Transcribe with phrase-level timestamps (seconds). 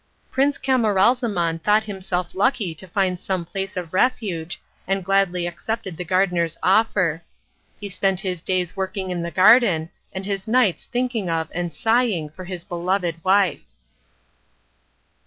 [0.31, 6.03] Prince Camaralzaman thought himself lucky to find some place of refuge, and gladly accepted the
[6.03, 7.21] gardener's offer.
[7.79, 12.29] He spent his days working in the garden, and his nights thinking of and sighing
[12.31, 13.61] for his beloved wife.